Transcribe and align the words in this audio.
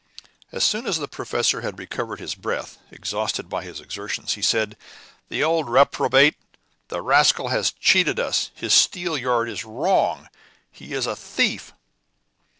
As 0.51 0.63
soon 0.63 0.87
as 0.87 0.97
the 0.97 1.07
professor 1.07 1.61
had 1.61 1.77
recovered 1.77 2.19
his 2.19 2.33
breath, 2.33 2.79
exhausted 2.89 3.47
by 3.49 3.63
his 3.63 3.79
exertions, 3.79 4.33
he 4.33 4.41
said, 4.41 4.75
"The 5.29 5.43
old 5.43 5.69
reprobate, 5.69 6.37
the 6.87 7.03
rascal 7.03 7.49
has 7.49 7.71
cheated 7.73 8.19
us! 8.19 8.49
His 8.55 8.73
steelyard 8.73 9.47
is 9.47 9.63
wrong! 9.63 10.27
He 10.71 10.93
is 10.93 11.05
a 11.05 11.15
thief!" 11.15 11.71